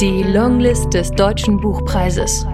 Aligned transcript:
Die 0.00 0.22
Longlist 0.22 0.92
des 0.92 1.10
Deutschen 1.10 1.58
Buchpreises. 1.58 2.46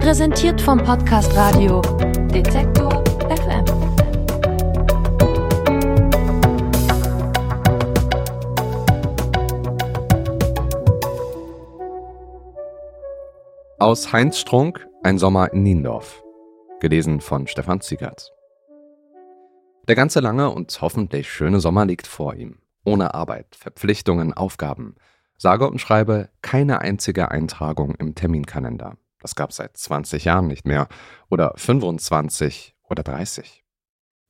Präsentiert 0.00 0.60
vom 0.60 0.76
Podcast 0.76 1.34
Radio 1.34 1.80
Detektor 1.80 3.02
FM. 3.30 3.64
Aus 13.78 14.12
Heinz 14.12 14.38
Strunk, 14.38 14.86
Ein 15.02 15.16
Sommer 15.16 15.54
in 15.54 15.62
Niendorf. 15.62 16.22
Gelesen 16.80 17.22
von 17.22 17.46
Stefan 17.46 17.80
Ziegert. 17.80 18.30
Der 19.88 19.94
ganze 19.94 20.20
lange 20.20 20.50
und 20.50 20.78
hoffentlich 20.82 21.32
schöne 21.32 21.60
Sommer 21.60 21.86
liegt 21.86 22.06
vor 22.06 22.34
ihm. 22.34 22.58
Ohne 22.84 23.14
Arbeit, 23.14 23.56
Verpflichtungen, 23.56 24.34
Aufgaben. 24.34 24.96
Sage 25.36 25.68
und 25.68 25.80
schreibe 25.80 26.30
keine 26.42 26.80
einzige 26.80 27.30
Eintragung 27.30 27.94
im 27.96 28.14
Terminkalender. 28.14 28.96
Das 29.20 29.34
gab 29.34 29.50
es 29.50 29.56
seit 29.56 29.76
20 29.76 30.24
Jahren 30.24 30.46
nicht 30.46 30.66
mehr. 30.66 30.88
Oder 31.30 31.54
25 31.56 32.74
oder 32.82 33.02
30. 33.02 33.64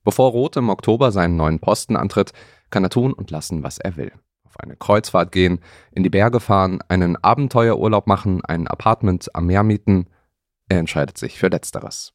Bevor 0.03 0.31
Roth 0.31 0.55
im 0.55 0.69
Oktober 0.69 1.11
seinen 1.11 1.35
neuen 1.35 1.59
Posten 1.59 1.97
antritt, 1.97 2.31
kann 2.69 2.83
er 2.83 2.89
tun 2.89 3.11
und 3.11 3.31
lassen, 3.31 3.63
was 3.63 3.77
er 3.77 3.97
will. 3.97 4.11
Auf 4.45 4.59
eine 4.59 4.75
Kreuzfahrt 4.75 5.31
gehen, 5.31 5.59
in 5.91 6.03
die 6.03 6.09
Berge 6.09 6.39
fahren, 6.39 6.79
einen 6.87 7.17
Abenteuerurlaub 7.17 8.07
machen, 8.07 8.43
ein 8.45 8.67
Apartment 8.67 9.33
am 9.35 9.47
Meer 9.47 9.63
mieten. 9.63 10.07
Er 10.69 10.79
entscheidet 10.79 11.17
sich 11.17 11.39
für 11.39 11.47
Letzteres. 11.47 12.13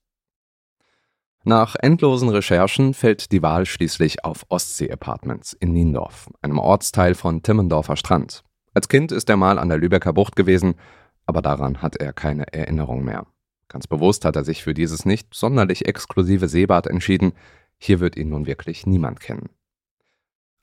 Nach 1.42 1.74
endlosen 1.74 2.28
Recherchen 2.28 2.94
fällt 2.94 3.32
die 3.32 3.42
Wahl 3.42 3.66
schließlich 3.66 4.24
auf 4.24 4.44
Ostsee 4.50 4.92
Apartments 4.92 5.52
in 5.54 5.72
Niendorf, 5.72 6.30
einem 6.42 6.58
Ortsteil 6.58 7.14
von 7.14 7.42
Timmendorfer 7.42 7.96
Strand. 7.96 8.44
Als 8.72 8.88
Kind 8.88 9.12
ist 9.12 9.28
er 9.28 9.36
mal 9.36 9.58
an 9.58 9.68
der 9.68 9.78
Lübecker 9.78 10.12
Bucht 10.12 10.36
gewesen, 10.36 10.74
aber 11.26 11.42
daran 11.42 11.82
hat 11.82 11.96
er 11.96 12.12
keine 12.12 12.52
Erinnerung 12.52 13.04
mehr. 13.04 13.26
Ganz 13.68 13.86
bewusst 13.86 14.24
hat 14.24 14.36
er 14.36 14.44
sich 14.44 14.62
für 14.62 14.74
dieses 14.74 15.04
nicht 15.04 15.34
sonderlich 15.34 15.86
exklusive 15.86 16.48
Seebad 16.48 16.86
entschieden. 16.86 17.32
Hier 17.78 18.00
wird 18.00 18.16
ihn 18.16 18.28
nun 18.28 18.46
wirklich 18.46 18.86
niemand 18.86 19.20
kennen. 19.20 19.50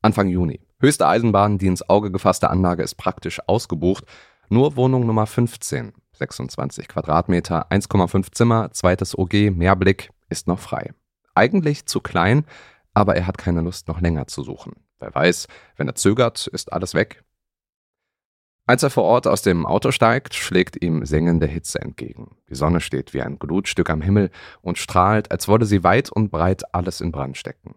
Anfang 0.02 0.28
Juni. 0.28 0.60
Höchste 0.80 1.08
Eisenbahn, 1.08 1.58
die 1.58 1.68
ins 1.68 1.90
Auge 1.90 2.12
gefasste 2.12 2.50
Anlage 2.50 2.84
ist 2.84 2.96
praktisch 2.96 3.40
ausgebucht. 3.48 4.04
Nur 4.50 4.76
Wohnung 4.76 5.06
Nummer 5.06 5.26
15, 5.26 5.94
26 6.14 6.88
Quadratmeter, 6.88 7.72
1,5 7.72 8.32
Zimmer, 8.32 8.72
zweites 8.72 9.18
OG, 9.18 9.52
Mehrblick, 9.52 10.12
ist 10.30 10.48
noch 10.48 10.60
frei. 10.60 10.94
Eigentlich 11.34 11.86
zu 11.86 12.00
klein, 12.00 12.46
aber 12.94 13.16
er 13.16 13.28
hat 13.28 13.38
keine 13.38 13.62
Lust, 13.62 13.88
noch 13.88 14.02
länger 14.02 14.28
zu 14.28 14.44
suchen. 14.44 14.74
Wer 15.00 15.14
weiß, 15.14 15.48
wenn 15.76 15.88
er 15.88 15.96
zögert, 15.96 16.48
ist 16.48 16.74
alles 16.74 16.94
weg. 16.94 17.24
Als 18.68 18.84
er 18.84 18.90
vor 18.90 19.06
Ort 19.06 19.28
aus 19.28 19.42
dem 19.42 19.66
Auto 19.66 19.92
steigt, 19.92 20.34
schlägt 20.36 20.84
ihm 20.84 21.06
sengende 21.06 21.48
Hitze 21.48 21.80
entgegen. 21.82 22.36
Die 22.50 22.56
Sonne 22.56 22.82
steht 22.82 23.14
wie 23.14 23.22
ein 23.22 23.40
Glutstück 23.40 23.90
am 23.90 24.02
Himmel 24.02 24.30
und 24.62 24.78
strahlt, 24.78 25.32
als 25.32 25.48
wolle 25.48 25.66
sie 25.66 25.86
weit 25.86 26.12
und 26.12 26.32
breit 26.32 26.76
alles 26.76 27.00
in 27.00 27.14
Brand 27.14 27.38
stecken. 27.38 27.76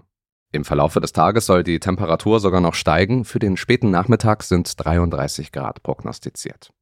Im 0.50 0.64
Verlaufe 0.64 1.00
des 1.00 1.12
Tages 1.12 1.46
soll 1.46 1.62
die 1.62 1.78
Temperatur 1.78 2.40
sogar 2.40 2.60
noch 2.60 2.74
steigen. 2.74 3.24
Für 3.24 3.38
den 3.38 3.56
späten 3.56 3.92
Nachmittag 3.92 4.42
sind 4.42 4.84
33 4.84 5.52
Grad 5.52 5.84
prognostiziert. 5.84 6.72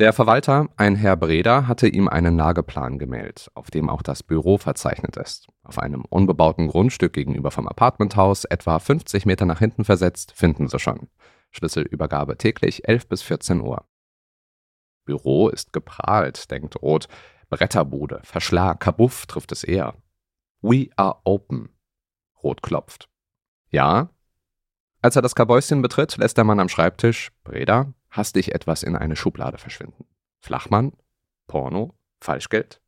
Der 0.00 0.12
Verwalter, 0.12 0.68
ein 0.76 0.96
Herr 0.96 1.16
Breda, 1.16 1.68
hatte 1.68 1.86
ihm 1.86 2.08
einen 2.08 2.36
Lageplan 2.36 2.98
gemeldet, 2.98 3.52
auf 3.54 3.70
dem 3.70 3.88
auch 3.88 4.02
das 4.02 4.24
Büro 4.24 4.58
verzeichnet 4.58 5.16
ist. 5.16 5.46
Auf 5.62 5.78
einem 5.78 6.04
unbebauten 6.08 6.66
Grundstück 6.66 7.12
gegenüber 7.12 7.52
vom 7.52 7.68
Apartmenthaus, 7.68 8.44
etwa 8.46 8.80
50 8.80 9.26
Meter 9.26 9.46
nach 9.46 9.60
hinten 9.60 9.84
versetzt, 9.84 10.32
finden 10.34 10.66
sie 10.66 10.80
schon. 10.80 11.08
Schlüsselübergabe 11.52 12.36
täglich 12.36 12.88
11 12.88 13.08
bis 13.08 13.22
14 13.22 13.60
Uhr. 13.60 13.86
Büro 15.04 15.48
ist 15.48 15.72
geprahlt, 15.72 16.50
denkt 16.50 16.80
Roth. 16.82 17.08
Bretterbude, 17.48 18.20
Verschlag, 18.24 18.80
Kabuff 18.80 19.26
trifft 19.26 19.52
es 19.52 19.62
eher. 19.62 19.94
We 20.62 20.88
are 20.96 21.20
open. 21.24 21.68
Roth 22.42 22.62
klopft. 22.62 23.08
Ja? 23.70 24.10
Als 25.02 25.16
er 25.16 25.22
das 25.22 25.34
Kabäuschen 25.34 25.82
betritt, 25.82 26.16
lässt 26.16 26.36
der 26.36 26.44
Mann 26.44 26.60
am 26.60 26.68
Schreibtisch, 26.68 27.30
Breda, 27.44 27.92
hastig 28.10 28.54
etwas 28.54 28.82
in 28.82 28.96
eine 28.96 29.16
Schublade 29.16 29.58
verschwinden. 29.58 30.04
Flachmann? 30.40 30.92
Porno? 31.46 31.98
Falschgeld? 32.20 32.81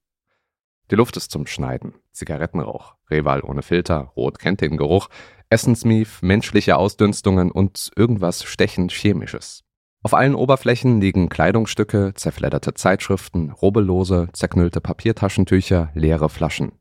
Die 0.91 0.97
Luft 0.97 1.17
ist 1.17 1.31
zum 1.31 1.47
Schneiden. 1.47 1.95
Zigarettenrauch. 2.13 2.95
Reval 3.11 3.43
ohne 3.43 3.63
Filter. 3.63 4.13
Rot 4.17 4.39
kennt 4.39 4.61
den 4.61 4.77
Geruch. 4.77 5.09
Essensmief, 5.51 6.23
menschliche 6.23 6.77
Ausdünstungen 6.77 7.51
und 7.51 7.91
irgendwas 7.97 8.45
stechend 8.45 8.93
Chemisches. 8.93 9.63
Auf 10.03 10.15
allen 10.15 10.35
Oberflächen 10.35 11.01
liegen 11.01 11.29
Kleidungsstücke, 11.29 12.13
zerfledderte 12.15 12.75
Zeitschriften, 12.75 13.51
rubbellose, 13.51 14.29
zerknüllte 14.33 14.81
Papiertaschentücher, 14.81 15.91
leere 15.95 16.29
Flaschen. 16.29 16.73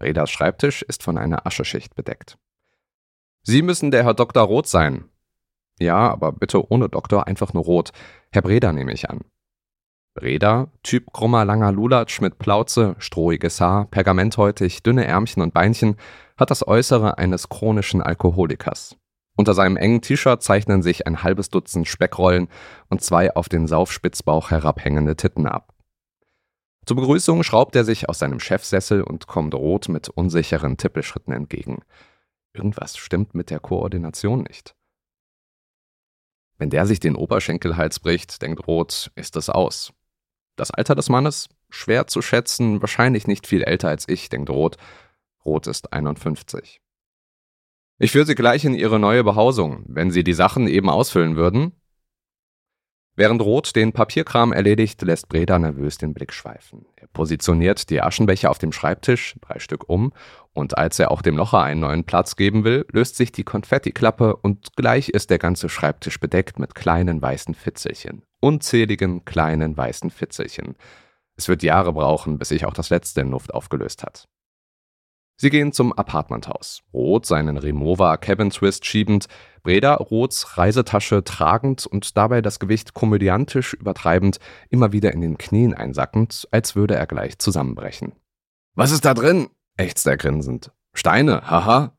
Redas 0.00 0.30
Schreibtisch 0.30 0.82
ist 0.82 1.02
von 1.02 1.18
einer 1.18 1.46
Ascheschicht 1.46 1.94
bedeckt. 1.94 2.38
Sie 3.42 3.62
müssen 3.62 3.90
der 3.90 4.04
Herr 4.04 4.14
Dr. 4.14 4.42
Roth 4.42 4.66
sein, 4.66 5.04
ja, 5.82 6.10
aber 6.10 6.32
bitte 6.32 6.70
ohne 6.70 6.88
Doktor, 6.88 7.26
einfach 7.26 7.52
nur 7.52 7.64
rot. 7.64 7.90
Herr 8.30 8.42
Breda 8.42 8.72
nehme 8.72 8.92
ich 8.92 9.10
an. 9.10 9.20
Breda, 10.14 10.68
Typ 10.82 11.12
krummer 11.12 11.44
langer 11.44 11.72
Lulatsch 11.72 12.20
mit 12.20 12.38
Plauze, 12.38 12.96
strohiges 12.98 13.60
Haar, 13.60 13.86
pergamenthäutig, 13.86 14.82
dünne 14.82 15.06
Ärmchen 15.06 15.42
und 15.42 15.54
Beinchen, 15.54 15.96
hat 16.36 16.50
das 16.50 16.66
Äußere 16.66 17.18
eines 17.18 17.48
chronischen 17.48 18.02
Alkoholikers. 18.02 18.96
Unter 19.36 19.54
seinem 19.54 19.78
engen 19.78 20.02
T-Shirt 20.02 20.42
zeichnen 20.42 20.82
sich 20.82 21.06
ein 21.06 21.22
halbes 21.22 21.48
Dutzend 21.48 21.88
Speckrollen 21.88 22.48
und 22.90 23.00
zwei 23.00 23.34
auf 23.34 23.48
den 23.48 23.66
Saufspitzbauch 23.66 24.50
herabhängende 24.50 25.16
Titten 25.16 25.46
ab. 25.46 25.74
Zur 26.84 26.96
Begrüßung 26.96 27.42
schraubt 27.42 27.74
er 27.74 27.84
sich 27.84 28.08
aus 28.08 28.18
seinem 28.18 28.40
Chefsessel 28.40 29.02
und 29.02 29.26
kommt 29.26 29.54
rot 29.54 29.88
mit 29.88 30.10
unsicheren 30.10 30.76
Tippelschritten 30.76 31.32
entgegen. 31.32 31.82
Irgendwas 32.52 32.98
stimmt 32.98 33.34
mit 33.34 33.48
der 33.48 33.60
Koordination 33.60 34.42
nicht. 34.42 34.74
Wenn 36.58 36.70
der 36.70 36.86
sich 36.86 37.00
den 37.00 37.16
Oberschenkelhals 37.16 38.00
bricht, 38.00 38.42
denkt 38.42 38.66
Roth, 38.66 39.10
ist 39.14 39.36
es 39.36 39.48
aus. 39.48 39.94
Das 40.56 40.70
Alter 40.70 40.94
des 40.94 41.08
Mannes? 41.08 41.48
Schwer 41.70 42.06
zu 42.06 42.20
schätzen, 42.20 42.80
wahrscheinlich 42.82 43.26
nicht 43.26 43.46
viel 43.46 43.62
älter 43.62 43.88
als 43.88 44.08
ich, 44.08 44.28
denkt 44.28 44.50
Roth. 44.50 44.76
Roth 45.44 45.66
ist 45.66 45.92
51. 45.92 46.80
Ich 47.98 48.12
führe 48.12 48.26
Sie 48.26 48.34
gleich 48.34 48.64
in 48.64 48.74
Ihre 48.74 48.98
neue 48.98 49.24
Behausung, 49.24 49.84
wenn 49.86 50.10
Sie 50.10 50.24
die 50.24 50.34
Sachen 50.34 50.66
eben 50.66 50.90
ausfüllen 50.90 51.36
würden. 51.36 51.72
Während 53.14 53.42
Roth 53.42 53.76
den 53.76 53.92
Papierkram 53.92 54.52
erledigt, 54.52 55.02
lässt 55.02 55.28
Breda 55.28 55.58
nervös 55.58 55.98
den 55.98 56.14
Blick 56.14 56.32
schweifen. 56.32 56.86
Er 56.96 57.08
positioniert 57.08 57.90
die 57.90 58.00
Aschenbecher 58.00 58.50
auf 58.50 58.58
dem 58.58 58.72
Schreibtisch, 58.72 59.36
drei 59.42 59.58
Stück 59.58 59.88
um, 59.88 60.12
und 60.54 60.78
als 60.78 60.98
er 60.98 61.10
auch 61.10 61.20
dem 61.20 61.36
Locher 61.36 61.62
einen 61.62 61.80
neuen 61.80 62.04
Platz 62.04 62.36
geben 62.36 62.64
will, 62.64 62.86
löst 62.90 63.16
sich 63.16 63.30
die 63.30 63.44
Konfettiklappe 63.44 64.36
und 64.36 64.74
gleich 64.76 65.10
ist 65.10 65.28
der 65.28 65.38
ganze 65.38 65.68
Schreibtisch 65.68 66.20
bedeckt 66.20 66.58
mit 66.58 66.74
kleinen 66.74 67.20
weißen 67.20 67.54
Fitzelchen. 67.54 68.22
Unzähligen 68.42 69.24
kleinen 69.24 69.76
weißen 69.76 70.10
Fitzelchen. 70.10 70.74
Es 71.36 71.46
wird 71.46 71.62
Jahre 71.62 71.92
brauchen, 71.92 72.38
bis 72.38 72.48
sich 72.48 72.66
auch 72.66 72.74
das 72.74 72.90
letzte 72.90 73.20
in 73.20 73.30
Luft 73.30 73.54
aufgelöst 73.54 74.02
hat. 74.02 74.28
Sie 75.36 75.48
gehen 75.48 75.72
zum 75.72 75.92
Apartmenthaus. 75.92 76.82
Roth 76.92 77.24
seinen 77.24 77.56
Remover 77.56 78.18
Cabin 78.18 78.50
Twist 78.50 78.84
schiebend, 78.84 79.26
Breda 79.62 79.94
Roths 79.94 80.58
Reisetasche 80.58 81.22
tragend 81.22 81.86
und 81.86 82.16
dabei 82.16 82.42
das 82.42 82.58
Gewicht 82.58 82.94
komödiantisch 82.94 83.74
übertreibend, 83.74 84.38
immer 84.70 84.92
wieder 84.92 85.12
in 85.12 85.20
den 85.20 85.38
Knien 85.38 85.72
einsackend, 85.72 86.48
als 86.50 86.74
würde 86.74 86.96
er 86.96 87.06
gleich 87.06 87.38
zusammenbrechen. 87.38 88.12
Was 88.74 88.90
ist 88.90 89.04
da 89.04 89.14
drin? 89.14 89.48
ächzt 89.76 90.06
er 90.06 90.16
grinsend. 90.16 90.72
Steine, 90.94 91.48
haha. 91.48 91.96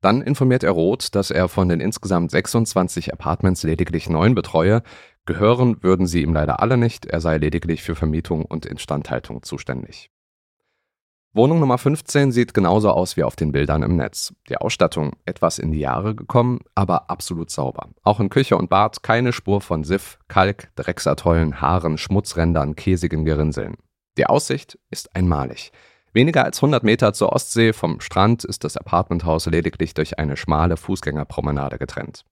Dann 0.00 0.20
informiert 0.20 0.64
er 0.64 0.72
Roth, 0.72 1.14
dass 1.14 1.30
er 1.30 1.48
von 1.48 1.68
den 1.68 1.80
insgesamt 1.80 2.32
26 2.32 3.12
Apartments 3.12 3.62
lediglich 3.62 4.08
neun 4.08 4.34
betreue. 4.34 4.82
Gehören 5.24 5.82
würden 5.82 6.06
sie 6.06 6.22
ihm 6.22 6.34
leider 6.34 6.60
alle 6.60 6.76
nicht, 6.76 7.06
er 7.06 7.20
sei 7.20 7.38
lediglich 7.38 7.82
für 7.82 7.94
Vermietung 7.94 8.44
und 8.44 8.66
Instandhaltung 8.66 9.42
zuständig. 9.42 10.10
Wohnung 11.34 11.60
Nummer 11.60 11.78
15 11.78 12.30
sieht 12.30 12.52
genauso 12.52 12.90
aus 12.90 13.16
wie 13.16 13.22
auf 13.22 13.36
den 13.36 13.52
Bildern 13.52 13.82
im 13.82 13.96
Netz. 13.96 14.34
Die 14.50 14.58
Ausstattung 14.58 15.12
etwas 15.24 15.58
in 15.58 15.70
die 15.70 15.78
Jahre 15.78 16.14
gekommen, 16.14 16.58
aber 16.74 17.08
absolut 17.08 17.50
sauber. 17.50 17.88
Auch 18.02 18.20
in 18.20 18.28
Küche 18.28 18.56
und 18.56 18.68
Bad 18.68 19.02
keine 19.02 19.32
Spur 19.32 19.62
von 19.62 19.82
Siff, 19.82 20.18
Kalk, 20.28 20.70
Drecksatollen, 20.74 21.62
Haaren, 21.62 21.96
Schmutzrändern, 21.96 22.76
käsigen 22.76 23.24
Gerinseln. 23.24 23.76
Die 24.18 24.26
Aussicht 24.26 24.78
ist 24.90 25.16
einmalig. 25.16 25.72
Weniger 26.12 26.44
als 26.44 26.58
100 26.58 26.84
Meter 26.84 27.14
zur 27.14 27.32
Ostsee 27.32 27.72
vom 27.72 28.00
Strand 28.00 28.44
ist 28.44 28.64
das 28.64 28.76
Apartmenthaus 28.76 29.46
lediglich 29.46 29.94
durch 29.94 30.18
eine 30.18 30.36
schmale 30.36 30.76
Fußgängerpromenade 30.76 31.78
getrennt. 31.78 32.26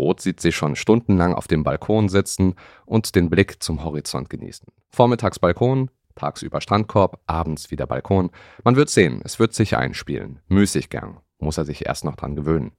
Roth 0.00 0.22
sieht 0.22 0.40
sie 0.40 0.50
schon 0.50 0.76
stundenlang 0.76 1.34
auf 1.34 1.46
dem 1.46 1.62
Balkon 1.62 2.08
sitzen 2.08 2.54
und 2.86 3.14
den 3.14 3.28
Blick 3.28 3.62
zum 3.62 3.84
Horizont 3.84 4.30
genießen. 4.30 4.66
Vormittags 4.88 5.38
Balkon, 5.38 5.90
Tagsüber 6.14 6.62
Strandkorb, 6.62 7.20
abends 7.26 7.70
wieder 7.70 7.86
Balkon. 7.86 8.30
Man 8.64 8.76
wird 8.76 8.88
sehen, 8.88 9.20
es 9.24 9.38
wird 9.38 9.52
sich 9.52 9.76
einspielen. 9.76 10.40
Müßiggang, 10.48 11.20
muss 11.38 11.58
er 11.58 11.66
sich 11.66 11.86
erst 11.86 12.04
noch 12.04 12.16
dran 12.16 12.34
gewöhnen. 12.34 12.72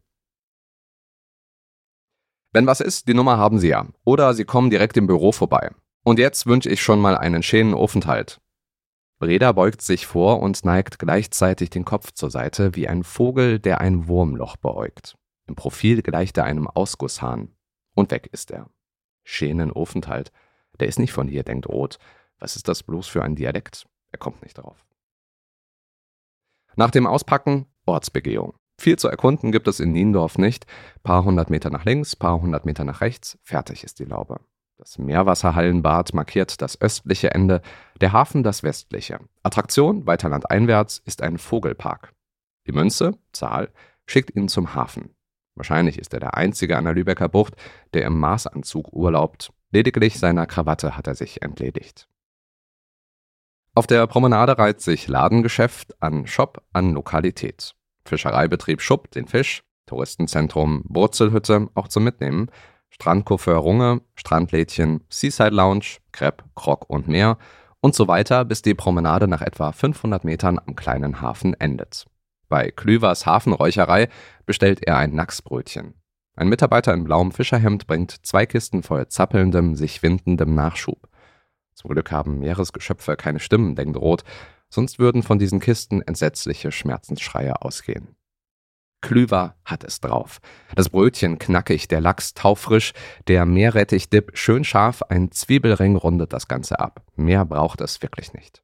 Wenn 2.53 2.67
was 2.67 2.81
ist, 2.81 3.07
die 3.07 3.13
Nummer 3.13 3.37
haben 3.37 3.59
Sie 3.59 3.69
ja. 3.69 3.87
Oder 4.03 4.33
Sie 4.33 4.43
kommen 4.43 4.71
direkt 4.71 4.97
im 4.97 5.07
Büro 5.07 5.31
vorbei. 5.31 5.71
Und 6.03 6.17
jetzt 6.17 6.47
wünsche 6.47 6.69
ich 6.69 6.81
schon 6.81 6.99
mal 6.99 7.15
einen 7.15 7.43
schönen 7.43 7.75
Aufenthalt. 7.75 8.41
Breda 9.19 9.51
beugt 9.51 9.83
sich 9.83 10.07
vor 10.07 10.41
und 10.41 10.65
neigt 10.65 10.97
gleichzeitig 10.97 11.69
den 11.69 11.85
Kopf 11.85 12.11
zur 12.13 12.31
Seite 12.31 12.75
wie 12.75 12.87
ein 12.87 13.03
Vogel, 13.03 13.59
der 13.59 13.79
ein 13.79 14.07
Wurmloch 14.07 14.57
beäugt. 14.57 15.15
Im 15.51 15.55
Profil 15.55 16.01
gleicht 16.01 16.37
er 16.37 16.45
einem 16.45 16.65
Ausgusshahn. 16.65 17.53
Und 17.93 18.09
weg 18.09 18.29
ist 18.31 18.51
er. 18.51 18.69
Schönen 19.25 19.69
Aufenthalt. 19.69 20.31
Der 20.79 20.87
ist 20.87 20.97
nicht 20.97 21.11
von 21.11 21.27
hier, 21.27 21.43
denkt 21.43 21.67
Roth. 21.67 21.99
Was 22.39 22.55
ist 22.55 22.69
das 22.69 22.83
bloß 22.83 23.09
für 23.09 23.21
ein 23.21 23.35
Dialekt? 23.35 23.85
Er 24.13 24.17
kommt 24.17 24.43
nicht 24.43 24.57
drauf. 24.57 24.85
Nach 26.77 26.89
dem 26.89 27.05
Auspacken 27.05 27.65
Ortsbegehung. 27.85 28.53
Viel 28.79 28.97
zu 28.97 29.09
erkunden 29.09 29.51
gibt 29.51 29.67
es 29.67 29.81
in 29.81 29.91
Niendorf 29.91 30.37
nicht. 30.37 30.67
Paar 31.03 31.25
hundert 31.25 31.49
Meter 31.49 31.69
nach 31.69 31.83
links, 31.83 32.15
paar 32.15 32.41
hundert 32.41 32.65
Meter 32.65 32.85
nach 32.85 33.01
rechts, 33.01 33.37
fertig 33.43 33.83
ist 33.83 33.99
die 33.99 34.05
Laube. 34.05 34.39
Das 34.77 34.99
Meerwasserhallenbad 34.99 36.13
markiert 36.13 36.61
das 36.61 36.79
östliche 36.79 37.31
Ende, 37.31 37.61
der 37.99 38.13
Hafen 38.13 38.41
das 38.41 38.63
westliche. 38.63 39.19
Attraktion 39.43 40.07
weiter 40.07 40.29
landeinwärts 40.29 40.99
ist 41.03 41.21
ein 41.21 41.37
Vogelpark. 41.37 42.13
Die 42.67 42.71
Münze, 42.71 43.17
Zahl, 43.33 43.73
schickt 44.05 44.35
ihn 44.35 44.47
zum 44.47 44.75
Hafen. 44.75 45.13
Wahrscheinlich 45.61 45.99
ist 45.99 46.11
er 46.15 46.19
der 46.19 46.37
einzige 46.37 46.75
an 46.75 46.85
der 46.85 46.95
Lübecker 46.95 47.29
Bucht, 47.29 47.53
der 47.93 48.03
im 48.05 48.17
Maßanzug 48.19 48.93
urlaubt. 48.93 49.53
Lediglich 49.69 50.17
seiner 50.17 50.47
Krawatte 50.47 50.97
hat 50.97 51.05
er 51.05 51.13
sich 51.13 51.43
entledigt. 51.43 52.07
Auf 53.75 53.85
der 53.85 54.07
Promenade 54.07 54.57
reiht 54.57 54.81
sich 54.81 55.07
Ladengeschäft 55.07 56.01
an 56.01 56.25
Shop 56.25 56.63
an 56.73 56.93
Lokalität. 56.93 57.75
Fischereibetrieb 58.05 58.81
Schupp, 58.81 59.11
den 59.11 59.27
Fisch, 59.27 59.61
Touristenzentrum 59.85 60.83
Wurzelhütte, 60.89 61.69
auch 61.75 61.89
zum 61.89 62.05
Mitnehmen, 62.05 62.49
Strandkoffer 62.89 63.53
Runge, 63.53 64.01
Strandlädchen, 64.15 65.03
Seaside 65.09 65.55
Lounge, 65.55 65.97
Crepe, 66.11 66.43
Krog 66.55 66.89
und 66.89 67.07
mehr 67.07 67.37
und 67.81 67.93
so 67.93 68.07
weiter, 68.07 68.45
bis 68.45 68.63
die 68.63 68.73
Promenade 68.73 69.27
nach 69.27 69.43
etwa 69.43 69.71
500 69.71 70.23
Metern 70.23 70.57
am 70.57 70.75
kleinen 70.75 71.21
Hafen 71.21 71.53
endet. 71.53 72.07
Bei 72.51 72.69
Klüvers 72.69 73.25
Hafenräucherei 73.25 74.09
bestellt 74.45 74.85
er 74.85 74.97
ein 74.97 75.15
Nacksbrötchen. 75.15 75.93
Ein 76.35 76.49
Mitarbeiter 76.49 76.93
in 76.93 77.05
blauem 77.05 77.31
Fischerhemd 77.31 77.87
bringt 77.87 78.25
zwei 78.25 78.45
Kisten 78.45 78.83
voll 78.83 79.07
zappelndem, 79.07 79.77
sich 79.77 80.03
windendem 80.03 80.53
Nachschub. 80.53 81.07
Zum 81.75 81.91
Glück 81.91 82.11
haben 82.11 82.39
Meeresgeschöpfe 82.39 83.15
keine 83.15 83.39
Stimmen, 83.39 83.77
denkt 83.77 83.95
Roth, 83.95 84.25
sonst 84.67 84.99
würden 84.99 85.23
von 85.23 85.39
diesen 85.39 85.61
Kisten 85.61 86.01
entsetzliche 86.01 86.73
Schmerzensschreie 86.73 87.61
ausgehen. 87.61 88.17
Klüver 88.99 89.55
hat 89.63 89.85
es 89.85 90.01
drauf. 90.01 90.41
Das 90.75 90.89
Brötchen 90.89 91.39
knackig, 91.39 91.87
der 91.87 92.01
Lachs 92.01 92.33
taufrisch, 92.33 92.91
der 93.29 93.45
Meerrettichdip 93.45 94.31
schön 94.33 94.65
scharf, 94.65 95.03
ein 95.03 95.31
Zwiebelring 95.31 95.95
rundet 95.95 96.33
das 96.33 96.49
Ganze 96.49 96.81
ab. 96.81 97.01
Mehr 97.15 97.45
braucht 97.45 97.79
es 97.79 98.01
wirklich 98.01 98.33
nicht. 98.33 98.61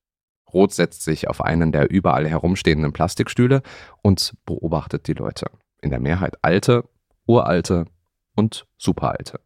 Roth 0.57 0.73
setzt 0.73 1.03
sich 1.03 1.27
auf 1.27 1.41
einen 1.45 1.71
der 1.71 1.91
überall 1.91 2.27
herumstehenden 2.27 2.91
Plastikstühle 2.91 3.61
und 4.01 4.33
beobachtet 4.43 5.07
die 5.07 5.13
Leute. 5.13 5.51
In 5.83 5.91
der 5.91 5.99
Mehrheit 5.99 6.33
alte, 6.41 6.83
uralte 7.27 7.85
und 8.35 8.65
superalte. 8.75 9.39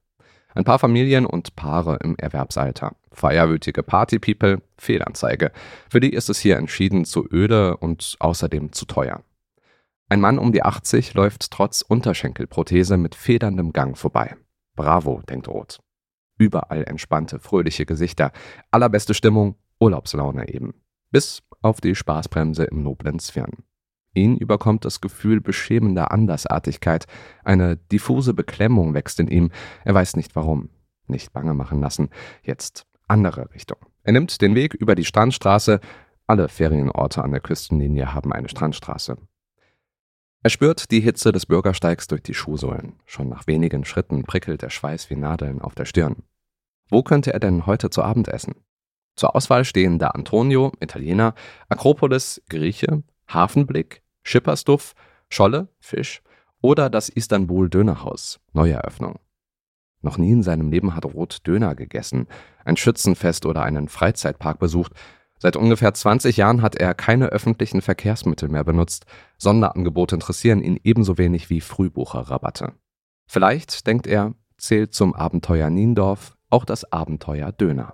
Ein 0.56 0.64
paar 0.64 0.80
Familien 0.80 1.26
und 1.26 1.58
Paare 1.58 1.98
im 2.02 2.16
Erwerbsalter. 2.16 2.96
Feierwütige 3.12 3.84
Partypeople, 3.84 4.62
Fehlanzeige. 4.78 5.52
Für 5.90 6.00
die 6.00 6.14
ist 6.14 6.30
es 6.30 6.40
hier 6.40 6.56
entschieden 6.56 7.04
zu 7.04 7.28
öde 7.30 7.76
und 7.76 8.16
außerdem 8.20 8.72
zu 8.72 8.86
teuer. 8.86 9.22
Ein 10.08 10.22
Mann 10.22 10.40
um 10.40 10.54
die 10.54 10.64
80 10.64 11.14
läuft 11.14 11.52
trotz 11.52 11.82
Unterschenkelprothese 11.82 12.96
mit 12.96 13.16
federndem 13.16 13.74
Gang 13.74 13.98
vorbei. 13.98 14.38
Bravo, 14.78 15.22
denkt 15.28 15.50
Roth. 15.50 15.80
Überall 16.38 16.86
entspannte, 16.86 17.40
fröhliche 17.40 17.86
Gesichter, 17.86 18.32
allerbeste 18.72 19.14
Stimmung, 19.14 19.56
Urlaubslaune 19.78 20.48
eben. 20.48 20.74
Bis 21.12 21.44
auf 21.62 21.82
die 21.82 21.96
Spaßbremse 21.96 22.64
im 22.64 22.84
noblen 22.84 23.20
Zwirn. 23.20 23.64
Ihn 24.14 24.38
überkommt 24.38 24.84
das 24.84 25.00
Gefühl 25.00 25.40
beschämender 25.40 26.12
Andersartigkeit, 26.12 27.06
eine 27.44 27.78
diffuse 27.78 28.34
Beklemmung 28.34 28.94
wächst 28.94 29.20
in 29.20 29.28
ihm, 29.28 29.52
er 29.86 29.94
weiß 29.94 30.16
nicht 30.16 30.36
warum. 30.36 30.70
Nicht 31.08 31.34
bange 31.34 31.54
machen 31.54 31.80
lassen, 31.80 32.10
jetzt 32.44 32.86
andere 33.08 33.54
Richtung. 33.54 33.78
Er 34.04 34.14
nimmt 34.14 34.42
den 34.42 34.56
Weg 34.56 34.74
über 34.74 34.96
die 34.96 35.06
Strandstraße, 35.06 35.80
alle 36.28 36.48
Ferienorte 36.48 37.24
an 37.24 37.32
der 37.32 37.42
Küstenlinie 37.42 38.14
haben 38.14 38.32
eine 38.32 38.50
Strandstraße. 38.50 39.18
Er 40.44 40.50
spürt 40.50 40.92
die 40.92 41.02
Hitze 41.02 41.32
des 41.32 41.46
Bürgersteigs 41.46 42.08
durch 42.08 42.24
die 42.24 42.34
Schuhsohlen. 42.34 42.94
Schon 43.06 43.30
nach 43.30 43.48
wenigen 43.48 43.86
Schritten 43.86 44.24
prickelt 44.24 44.62
der 44.62 44.70
Schweiß 44.70 45.10
wie 45.10 45.16
Nadeln 45.16 45.62
auf 45.62 45.76
der 45.76 45.86
Stirn. 45.86 46.24
Wo 46.90 47.04
könnte 47.04 47.34
er 47.34 47.40
denn 47.40 47.66
heute 47.66 47.90
zu 47.90 48.02
Abend 48.02 48.28
essen? 48.28 48.56
Zur 49.16 49.36
Auswahl 49.36 49.66
stehen 49.66 50.00
da 50.00 50.08
Antonio, 50.08 50.72
Italiener, 50.80 51.34
Akropolis, 51.70 52.42
Grieche, 52.50 53.04
Hafenblick, 53.28 54.02
Schippersduff, 54.24 54.94
Scholle, 55.30 55.68
Fisch 55.80 56.22
oder 56.62 56.90
das 56.90 57.10
Istanbul 57.10 57.70
Dönerhaus, 57.70 58.40
Neueröffnung. 58.54 59.20
Noch 60.02 60.18
nie 60.18 60.32
in 60.32 60.44
seinem 60.44 60.72
Leben 60.72 60.96
hat 60.96 61.06
Roth 61.06 61.46
Döner 61.46 61.76
gegessen, 61.76 62.28
ein 62.66 62.78
Schützenfest 62.78 63.46
oder 63.46 63.64
einen 63.64 63.88
Freizeitpark 63.88 64.60
besucht. 64.60 64.94
Seit 65.38 65.56
ungefähr 65.56 65.94
20 65.94 66.38
Jahren 66.38 66.62
hat 66.62 66.76
er 66.76 66.94
keine 66.94 67.28
öffentlichen 67.28 67.82
Verkehrsmittel 67.82 68.50
mehr 68.50 68.64
benutzt. 68.64 69.06
Sonderangebote 69.38 70.16
interessieren 70.16 70.62
ihn 70.62 70.80
ebenso 70.84 71.18
wenig 71.18 71.50
wie 71.50 71.62
Frühbucherrabatte. 71.62 72.74
Vielleicht, 73.28 73.88
denkt 73.88 74.08
er, 74.08 74.34
zählt 74.58 74.94
zum 74.94 75.16
Abenteuer 75.16 75.70
Niendorf 75.70 76.36
auch 76.50 76.66
das 76.66 76.92
Abenteuer 76.92 77.52
Döner. 77.52 77.94